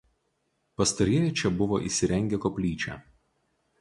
Pastarieji 0.81 1.33
čia 1.41 1.53
buvo 1.59 1.81
įsirengę 1.91 2.41
koplyčią. 2.47 2.97